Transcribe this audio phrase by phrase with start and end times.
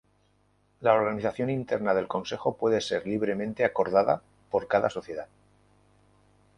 [0.79, 5.27] La organización interna del consejo puede ser libremente acordada por cada sociedad.